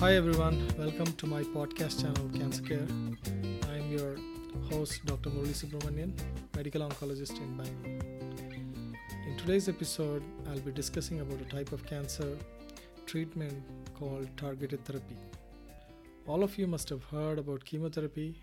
[0.00, 2.86] Hi everyone, welcome to my podcast channel Cancer Care.
[3.70, 4.16] I am your
[4.70, 5.28] host Dr.
[5.28, 6.12] Murali Subramanian,
[6.56, 8.96] medical oncologist in Bangalore.
[9.26, 12.38] In today's episode, I'll be discussing about a type of cancer
[13.04, 15.18] treatment called targeted therapy.
[16.26, 18.40] All of you must have heard about chemotherapy.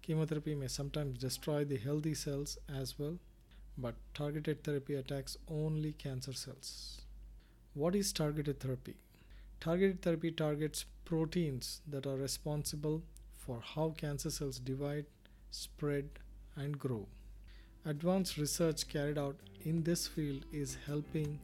[0.00, 3.18] Chemotherapy may sometimes destroy the healthy cells as well,
[3.76, 7.02] but targeted therapy attacks only cancer cells.
[7.74, 8.96] What is targeted therapy?
[9.64, 13.02] Targeted therapy targets proteins that are responsible
[13.38, 15.06] for how cancer cells divide,
[15.52, 16.06] spread,
[16.56, 17.08] and grow.
[17.86, 21.38] Advanced research carried out in this field is helping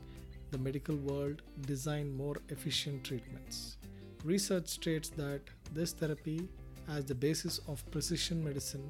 [0.51, 3.79] the medical world design more efficient treatments.
[4.23, 5.41] Research states that
[5.73, 6.47] this therapy
[6.91, 8.87] as the basis of precision medicine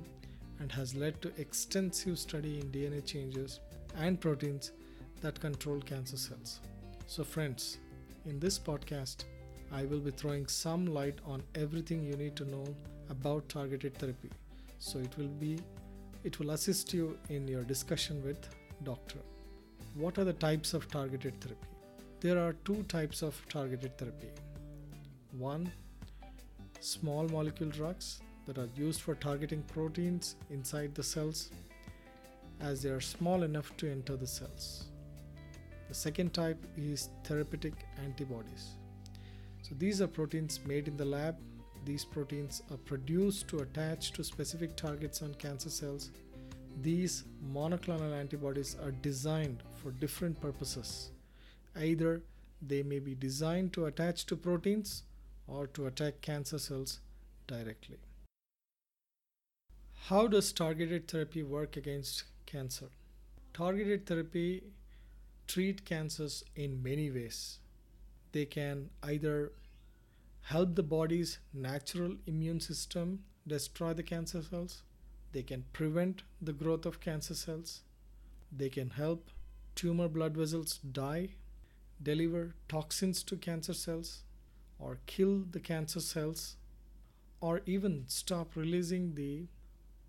[0.59, 3.61] and has led to extensive study in DNA changes
[3.97, 4.73] and proteins
[5.20, 6.59] that control cancer cells.
[7.06, 7.78] So friends,
[8.27, 9.25] in this podcast,
[9.72, 12.64] I will be throwing some light on everything you need to know
[13.08, 14.31] about targeted therapy.
[14.78, 15.58] So it will be
[16.22, 18.48] it will assist you in your discussion with
[18.84, 19.20] doctor.
[19.95, 21.67] What are the types of targeted therapy?
[22.20, 24.28] There are two types of targeted therapy.
[25.39, 25.73] One,
[26.80, 31.50] small molecule drugs that are used for targeting proteins inside the cells
[32.61, 34.89] as they are small enough to enter the cells.
[35.91, 37.74] The second type is therapeutic
[38.05, 38.77] antibodies.
[39.62, 41.36] So these are proteins made in the lab.
[41.84, 46.12] These proteins are produced to attach to specific targets on cancer cells.
[46.80, 51.11] These monoclonal antibodies are designed for different purposes.
[51.77, 52.22] Either
[52.62, 55.02] they may be designed to attach to proteins
[55.48, 57.00] or to attack cancer cells
[57.48, 57.98] directly.
[60.06, 62.91] How does targeted therapy work against cancer?
[63.52, 64.62] Targeted therapy
[65.51, 67.59] treat cancers in many ways.
[68.31, 69.51] They can either
[70.42, 74.85] help the body's natural immune system destroy the cancer cells,
[75.33, 77.80] they can prevent the growth of cancer cells,
[78.57, 79.29] they can help
[79.74, 81.30] tumor blood vessels die,
[82.01, 84.23] deliver toxins to cancer cells,
[84.79, 86.57] or kill the cancer cells,
[87.41, 89.47] or even stop releasing the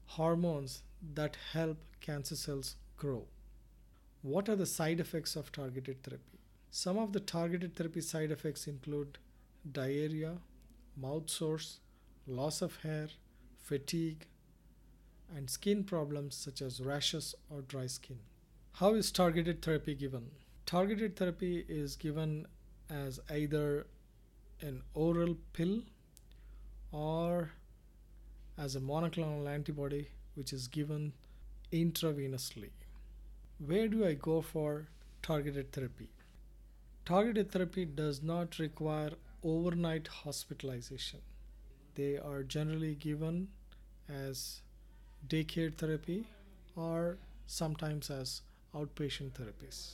[0.05, 0.83] hormones
[1.15, 3.25] that help cancer cells grow.
[4.21, 6.39] What are the side effects of targeted therapy?
[6.69, 9.17] Some of the targeted therapy side effects include
[9.71, 10.37] diarrhea,
[10.95, 11.79] mouth sores,
[12.27, 13.07] loss of hair,
[13.57, 14.27] fatigue,
[15.35, 18.19] and skin problems such as rashes or dry skin.
[18.73, 20.29] How is targeted therapy given?
[20.67, 22.45] Targeted therapy is given
[22.91, 23.87] as either
[24.61, 25.81] an oral pill
[26.91, 27.49] or
[28.57, 31.13] as a monoclonal antibody which is given
[31.73, 32.69] intravenously.
[33.67, 34.87] Where do I go for
[35.21, 36.07] targeted therapy?
[37.05, 39.11] Targeted therapy does not require
[39.43, 41.19] overnight hospitalization.
[41.93, 43.49] They are generally given
[44.09, 44.61] as
[45.27, 46.25] daycare therapy
[46.75, 48.41] or sometimes as
[48.73, 49.91] outpatient therapies.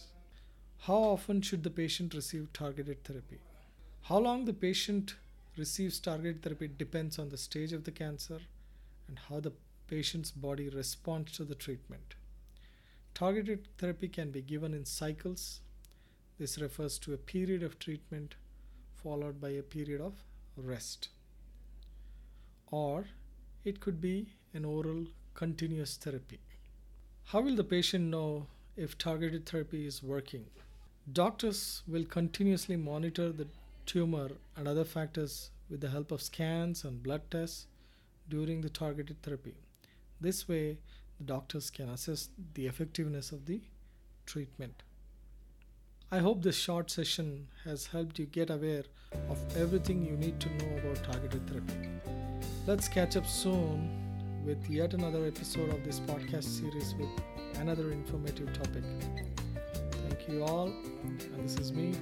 [0.79, 3.39] How often should the patient receive targeted therapy?
[4.03, 5.16] How long the patient
[5.57, 8.39] receives targeted therapy depends on the stage of the cancer
[9.09, 9.51] and how the
[9.88, 12.16] patient's body responds to the treatment.
[13.17, 15.61] Targeted therapy can be given in cycles.
[16.38, 18.35] This refers to a period of treatment
[18.94, 20.13] followed by a period of
[20.55, 21.09] rest.
[22.69, 23.06] Or
[23.66, 26.39] it could be an oral continuous therapy.
[27.23, 28.45] How will the patient know
[28.75, 30.45] if targeted therapy is working?
[31.11, 33.47] Doctors will continuously monitor the
[33.88, 37.66] tumor and other factors with the help of scans and blood tests
[38.29, 39.56] during the targeted therapy.
[40.22, 40.77] This way,
[41.17, 43.61] the doctors can assess the effectiveness of the
[44.25, 44.83] treatment.
[46.11, 48.83] I hope this short session has helped you get aware
[49.29, 51.89] of everything you need to know about targeted therapy.
[52.66, 57.09] Let's catch up soon with yet another episode of this podcast series with
[57.59, 58.83] another informative topic.
[60.07, 60.67] Thank you all,
[61.03, 61.94] and this is me,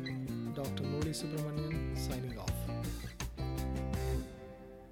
[0.53, 0.83] Dr.
[0.83, 2.54] Murali Subramanian, signing off.